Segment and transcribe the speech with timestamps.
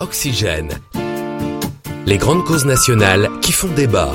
[0.00, 0.70] Oxygène.
[2.06, 4.12] Les grandes causes nationales qui font débat.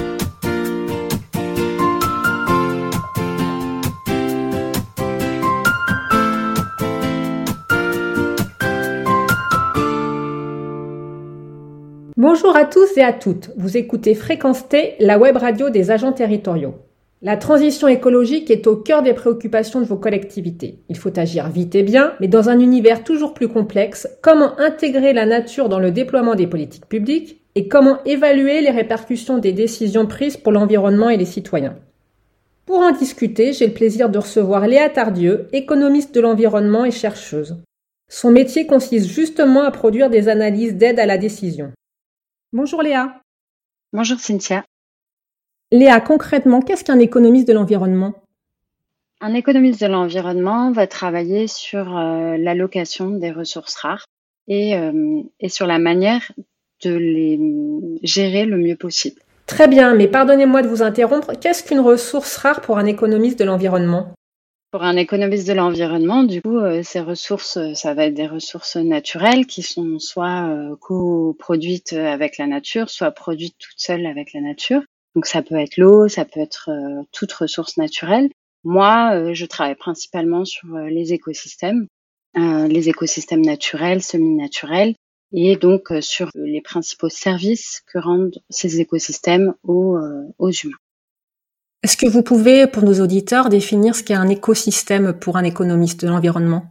[12.18, 13.52] Bonjour à tous et à toutes.
[13.56, 16.74] Vous écoutez Fréquence T, la web radio des agents territoriaux.
[17.22, 20.80] La transition écologique est au cœur des préoccupations de vos collectivités.
[20.90, 25.14] Il faut agir vite et bien, mais dans un univers toujours plus complexe, comment intégrer
[25.14, 30.06] la nature dans le déploiement des politiques publiques et comment évaluer les répercussions des décisions
[30.06, 31.78] prises pour l'environnement et les citoyens?
[32.66, 37.56] Pour en discuter, j'ai le plaisir de recevoir Léa Tardieu, économiste de l'environnement et chercheuse.
[38.10, 41.72] Son métier consiste justement à produire des analyses d'aide à la décision.
[42.54, 43.22] Bonjour Léa.
[43.94, 44.64] Bonjour Cynthia.
[45.76, 48.14] Léa, concrètement, qu'est-ce qu'un économiste de l'environnement?
[49.20, 54.06] Un économiste de l'environnement va travailler sur euh, l'allocation des ressources rares
[54.48, 56.32] et, euh, et sur la manière
[56.86, 57.38] de les
[58.04, 59.20] gérer le mieux possible.
[59.48, 61.34] Très bien, mais pardonnez-moi de vous interrompre.
[61.34, 64.14] Qu'est-ce qu'une ressource rare pour un économiste de l'environnement?
[64.72, 68.28] Pour un économiste de l'environnement, du coup, euh, ces ressources, euh, ça va être des
[68.28, 74.32] ressources naturelles qui sont soit euh, coproduites avec la nature, soit produites toutes seules avec
[74.32, 74.82] la nature.
[75.16, 76.70] Donc ça peut être l'eau, ça peut être
[77.12, 78.30] toute ressource naturelle.
[78.64, 81.88] Moi, je travaille principalement sur les écosystèmes,
[82.36, 84.94] les écosystèmes naturels, semi-naturels,
[85.32, 89.98] et donc sur les principaux services que rendent ces écosystèmes aux,
[90.38, 90.78] aux humains.
[91.84, 96.04] Est-ce que vous pouvez, pour nos auditeurs, définir ce qu'est un écosystème pour un économiste
[96.04, 96.66] de l'environnement?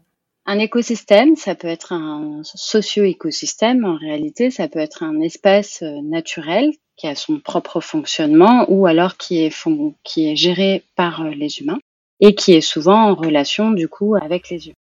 [0.45, 6.03] Un écosystème, ça peut être un socio-écosystème, en réalité, ça peut être un espace euh,
[6.03, 9.55] naturel qui a son propre fonctionnement ou alors qui est,
[10.03, 11.79] qui est géré par euh, les humains
[12.21, 14.75] et qui est souvent en relation du coup avec les humains.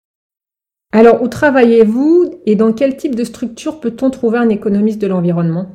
[0.92, 5.74] Alors, où travaillez-vous et dans quel type de structure peut-on trouver un économiste de l'environnement?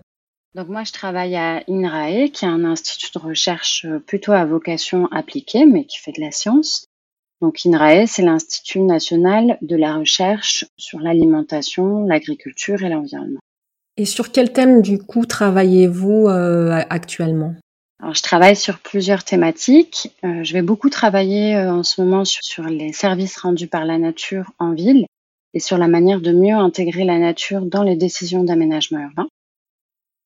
[0.56, 4.46] Donc moi, je travaille à INRAE, qui est un institut de recherche euh, plutôt à
[4.46, 6.86] vocation appliquée, mais qui fait de la science.
[7.42, 13.40] Donc INRAE, c'est l'Institut national de la recherche sur l'alimentation, l'agriculture et l'environnement.
[14.00, 17.54] Et sur quel thème, du coup, travaillez-vous euh, actuellement?
[18.14, 20.16] Je travaille sur plusieurs thématiques.
[20.24, 24.54] Euh, je vais beaucoup travailler en ce moment sur, les services rendus par la nature
[24.58, 25.06] en ville
[25.54, 29.28] et sur la manière de mieux intégrer la nature dans les décisions d'aménagement urbain.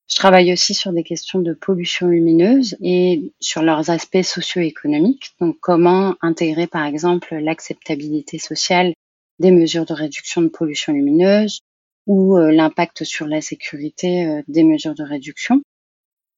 [0.07, 5.31] Je travaille aussi sur des questions de pollution lumineuse et sur leurs aspects socio-économiques.
[5.41, 8.93] Donc, comment intégrer, par exemple, l'acceptabilité sociale
[9.39, 11.61] des mesures de réduction de pollution lumineuse
[12.07, 15.61] ou euh, l'impact sur la sécurité euh, des mesures de réduction.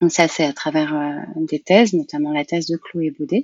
[0.10, 3.44] Ça, c'est à travers euh, des thèses, notamment la thèse de Chloé Baudet.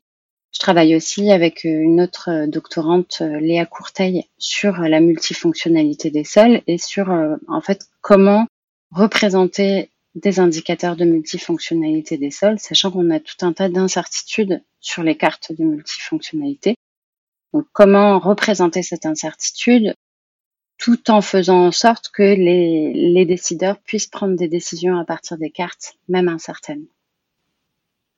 [0.54, 6.78] Je travaille aussi avec une autre doctorante, Léa Courteil, sur la multifonctionnalité des sols et
[6.78, 7.10] sur,
[7.48, 8.48] en fait, comment
[8.92, 15.04] représenter des indicateurs de multifonctionnalité des sols, sachant qu'on a tout un tas d'incertitudes sur
[15.04, 16.76] les cartes de multifonctionnalité.
[17.54, 19.94] Donc, comment représenter cette incertitude
[20.82, 25.38] tout en faisant en sorte que les, les décideurs puissent prendre des décisions à partir
[25.38, 26.86] des cartes, même incertaines.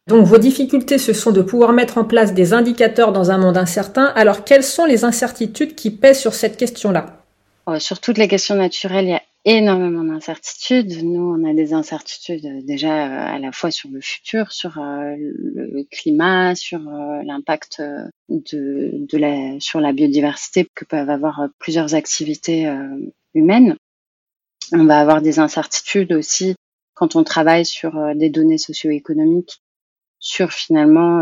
[0.07, 3.57] Donc vos difficultés, ce sont de pouvoir mettre en place des indicateurs dans un monde
[3.57, 4.05] incertain.
[4.15, 7.21] Alors quelles sont les incertitudes qui pèsent sur cette question-là?
[7.67, 11.03] Oh, Sur toutes les questions naturelles, il y a énormément d'incertitudes.
[11.03, 14.77] Nous, on a des incertitudes euh, déjà euh, à la fois sur le futur, sur
[14.77, 17.81] euh, le climat, sur l'impact
[18.29, 22.71] de, de la, sur la biodiversité que peuvent avoir plusieurs activités
[23.33, 23.75] humaines.
[24.71, 26.55] On va avoir des incertitudes aussi
[26.93, 29.61] quand on travaille sur des données socio-économiques,
[30.19, 31.21] sur finalement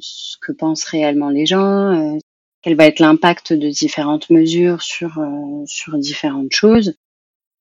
[0.00, 2.18] ce que pensent réellement les gens,
[2.62, 6.94] quel va être l'impact de différentes mesures sur, euh, sur différentes choses.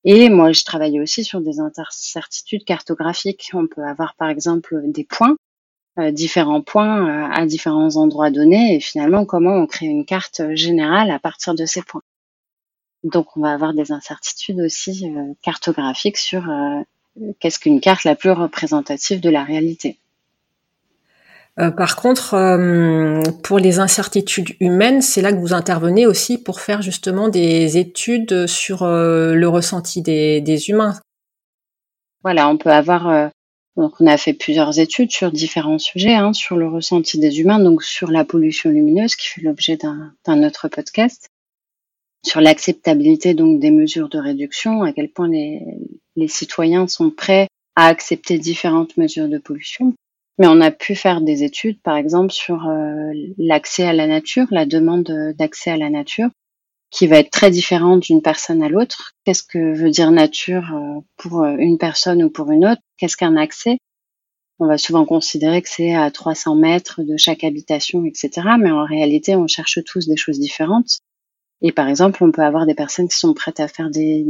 [0.03, 3.51] Et moi, je travaille aussi sur des incertitudes cartographiques.
[3.53, 5.35] On peut avoir par exemple des points,
[5.99, 10.41] euh, différents points euh, à différents endroits donnés, et finalement comment on crée une carte
[10.53, 12.03] générale à partir de ces points.
[13.03, 15.05] Donc on va avoir des incertitudes aussi
[15.43, 16.43] cartographiques sur
[17.39, 19.99] qu'est-ce qu'une carte la plus représentative de la réalité.
[21.57, 26.59] Euh, par contre, euh, pour les incertitudes humaines, c'est là que vous intervenez aussi pour
[26.59, 30.99] faire justement des études sur euh, le ressenti des, humains.
[32.23, 33.31] Voilà, on peut avoir.
[33.77, 37.59] donc, on a fait plusieurs études sur différents sujets, hein, sur le ressenti des humains,
[37.59, 41.29] donc sur la pollution lumineuse qui fait l'objet d'un autre podcast,
[42.25, 45.61] sur l'acceptabilité donc des mesures de réduction, à quel point les,
[46.15, 49.93] les citoyens sont prêts à accepter différentes mesures de pollution
[50.37, 54.47] mais on a pu faire des études, par exemple, sur euh, l'accès à la nature,
[54.51, 56.29] la demande d'accès à la nature,
[56.91, 59.11] qui va être très différent d'une personne à l'autre.
[59.25, 62.81] Qu'est-ce que veut dire nature euh, pour euh, une personne ou pour une autre?
[62.97, 63.77] Qu'est-ce qu'un accès?
[64.59, 68.29] On va souvent considérer que c'est à 300 mètres de chaque habitation, etc.
[68.59, 70.99] Mais en réalité, on cherche tous des choses différentes.
[71.61, 74.25] Et par exemple, on peut avoir des personnes qui sont prêtes à faire des,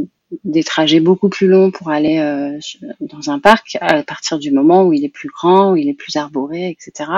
[0.66, 2.58] trajets beaucoup plus longs pour aller euh,
[3.00, 5.94] dans un parc à partir du moment où il est plus grand, où il est
[5.94, 7.10] plus arboré, etc.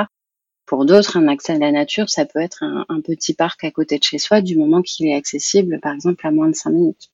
[0.65, 3.98] Pour d'autres, un accès à la nature, ça peut être un, petit parc à côté
[4.00, 7.09] de chez soi, du moment qu'il est accessible, par exemple, à moins de 5 minutes.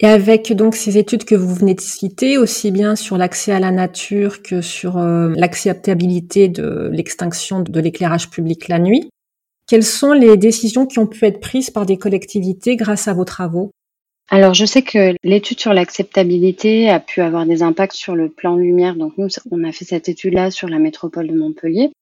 [0.00, 3.60] Et avec donc ces études que vous venez de citer, aussi bien sur l'accès à
[3.60, 9.08] la nature que sur euh, l'acceptabilité de l'extinction de l'éclairage public la nuit,
[9.66, 13.24] quelles sont les décisions qui ont pu être prises par des collectivités grâce à vos
[13.24, 13.70] travaux?
[14.30, 18.56] Alors, je sais que l'étude sur l'acceptabilité a pu avoir des impacts sur le plan
[18.56, 18.96] lumière.
[18.96, 21.92] Donc, nous, on a fait cette étude-là sur la métropole de Montpellier.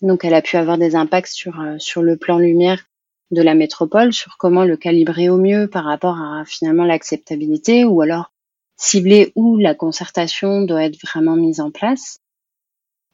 [0.00, 2.84] Donc, elle a pu avoir des impacts sur, euh, sur le plan lumière
[3.30, 8.00] de la métropole, sur comment le calibrer au mieux par rapport à finalement l'acceptabilité ou
[8.00, 8.30] alors
[8.76, 12.18] cibler où la concertation doit être vraiment mise en place.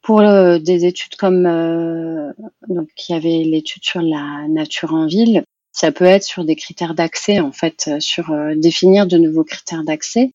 [0.01, 2.31] Pour euh, des études comme euh,
[2.67, 6.55] donc il y avait l'étude sur la nature en ville, ça peut être sur des
[6.55, 10.31] critères d'accès en fait, sur définir de nouveaux critères d'accès.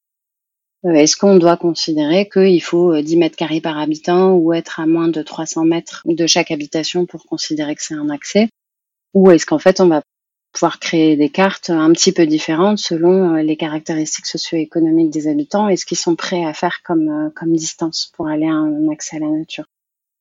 [0.87, 4.79] Euh, est-ce qu'on doit considérer qu'il faut 10 euh, mètres carrés par habitant ou être
[4.81, 8.49] à moins de 300 mètres de chaque habitation pour considérer que c'est un accès?
[9.15, 10.03] Ou est-ce qu'en fait on va
[10.57, 15.69] pouvoir créer des cartes un petit peu différentes selon euh, les caractéristiques socio-économiques des habitants
[15.69, 19.17] et ce qu'ils sont prêts à faire comme, comme distance pour aller à un accès
[19.17, 19.67] à la nature.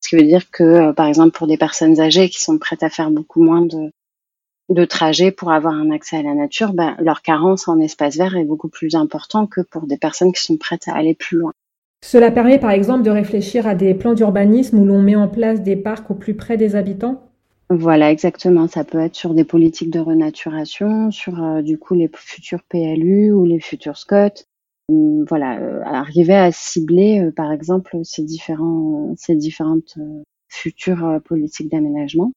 [0.02, 2.90] Ce qui veut dire que, par exemple, pour des personnes âgées qui sont prêtes à
[2.90, 3.92] faire beaucoup moins de,
[4.70, 8.36] de trajet pour avoir un accès à la nature, ben, leur carence en espace vert
[8.36, 11.54] est beaucoup plus important que pour des personnes qui sont prêtes à aller plus loin.
[12.04, 15.62] Cela permet par exemple de réfléchir à des plans d'urbanisme où l'on met en place
[15.62, 17.25] des parcs au plus près des habitants?
[17.70, 18.68] Voilà, exactement.
[18.68, 23.32] Ça peut être sur des politiques de renaturation, sur euh, du coup les futurs PLU
[23.32, 24.46] ou les futurs SCOT.
[24.90, 29.98] Hum, voilà, euh, arriver à cibler euh, par exemple ces, différents, ces différentes
[30.50, 32.32] futures politiques d'aménagement.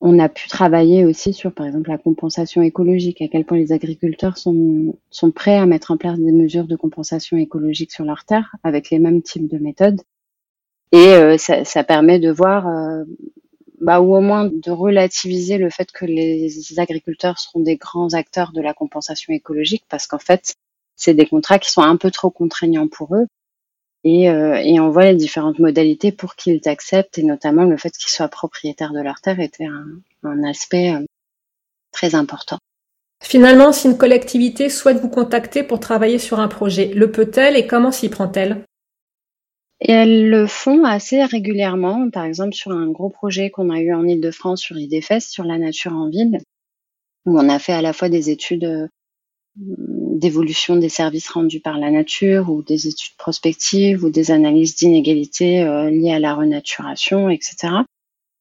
[0.00, 3.72] On a pu travailler aussi sur, par exemple, la compensation écologique, à quel point les
[3.72, 8.24] agriculteurs sont, sont prêts à mettre en place des mesures de compensation écologique sur leur
[8.26, 10.02] terre avec les mêmes types de méthodes.
[10.92, 13.04] Et euh, ça, ça, permet de voir, euh,
[13.84, 16.48] bah, ou au moins de relativiser le fait que les
[16.78, 20.54] agriculteurs seront des grands acteurs de la compensation écologique, parce qu'en fait,
[20.96, 23.26] c'est des contrats qui sont un peu trop contraignants pour eux
[24.02, 27.90] et, euh, et on voit les différentes modalités pour qu'ils acceptent, et notamment le fait
[27.90, 29.86] qu'ils soient propriétaires de leur terre était un,
[30.22, 31.04] un aspect euh,
[31.92, 32.58] très important.
[33.22, 37.66] Finalement, si une collectivité souhaite vous contacter pour travailler sur un projet, le peut-elle et
[37.66, 38.64] comment s'y prend-elle?
[39.86, 43.92] Et elles le font assez régulièrement, par exemple sur un gros projet qu'on a eu
[43.92, 46.38] en Ile-de-France sur IDFES, sur la nature en ville,
[47.26, 48.88] où on a fait à la fois des études euh,
[49.56, 55.62] d'évolution des services rendus par la nature ou des études prospectives ou des analyses d'inégalités
[55.62, 57.74] euh, liées à la renaturation, etc.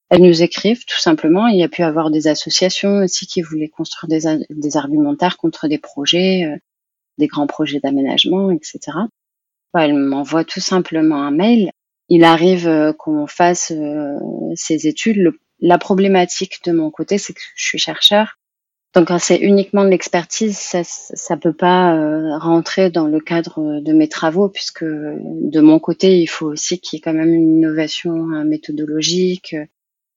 [0.10, 1.48] Elles nous écrivent tout simplement.
[1.48, 5.68] Il y a pu avoir des associations aussi qui voulaient construire des, des argumentaires contre
[5.68, 6.56] des projets, euh,
[7.18, 8.80] des grands projets d'aménagement, etc.
[9.82, 11.72] elles m'envoient tout simplement un mail.
[12.10, 13.72] Il arrive euh, qu'on fasse
[14.56, 15.32] ces études.
[15.60, 18.38] la problématique de mon côté, c'est que je suis chercheur
[18.94, 23.80] donc quand c'est uniquement de l'expertise, ça ça peut pas euh, rentrer dans le cadre
[23.82, 27.34] de mes travaux puisque de mon côté, il faut aussi qu'il y ait quand même
[27.34, 29.66] une innovation euh, méthodologique euh,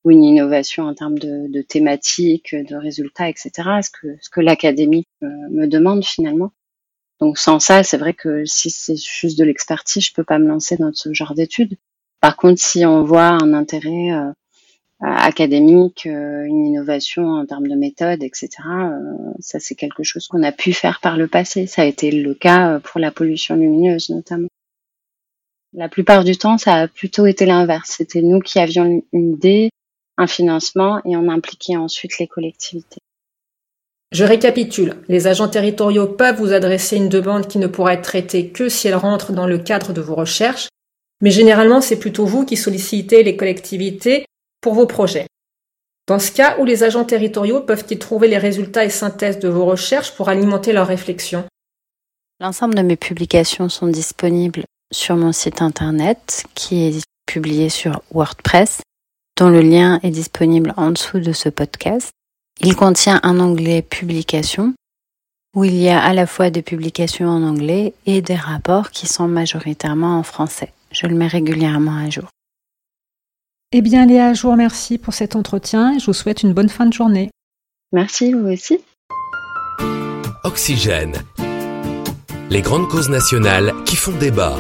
[0.04, 3.50] ou une innovation en termes de, de thématiques, de résultats, etc.
[3.82, 6.52] Ce que ce que l'académie me demande finalement.
[7.20, 10.46] Donc sans ça, c'est vrai que si c'est juste de l'expertise, je peux pas me
[10.46, 11.76] lancer dans ce genre d'études.
[12.20, 14.11] Par contre, si on voit un intérêt
[15.00, 18.49] académique, euh, une innovation en termes de méthode, etc.
[18.66, 18.99] Euh,
[19.40, 21.66] ça, c'est quelque chose qu'on a pu faire par le passé.
[21.66, 24.49] Ça a été le cas euh, pour la pollution lumineuse, notamment.
[25.75, 27.94] La plupart du temps, ça a plutôt été l'inverse.
[27.99, 29.70] C'était nous qui avions une idée,
[30.16, 33.00] un financement, et on impliquait ensuite les collectivités.
[34.12, 34.96] Je récapitule.
[35.08, 38.88] Les agents territoriaux peuvent vous adresser une demande qui ne pourra être traitée que si
[38.88, 40.68] elle rentre dans le cadre de vos recherches,
[41.20, 44.25] mais généralement c'est plutôt vous qui sollicitez les collectivités
[44.60, 45.26] pour vos projets.
[46.06, 49.64] Dans ce cas, où les agents territoriaux peuvent-ils trouver les résultats et synthèses de vos
[49.66, 51.44] recherches pour alimenter leurs réflexions
[52.38, 58.82] L'ensemble de mes publications sont disponibles sur mon site internet qui est publié sur WordPress,
[59.36, 62.10] dont le lien est disponible en dessous de ce podcast.
[62.60, 64.75] Il contient un onglet publications
[65.54, 69.06] où il y a à la fois des publications en anglais et des rapports qui
[69.06, 70.72] sont majoritairement en français.
[70.90, 72.28] Je le mets régulièrement à jour.
[73.72, 76.68] Eh bien Léa, je vous remercie pour cet entretien et je vous souhaite une bonne
[76.68, 77.30] fin de journée.
[77.92, 78.78] Merci, vous aussi.
[80.44, 81.14] Oxygène.
[82.50, 84.56] Les grandes causes nationales qui font débat.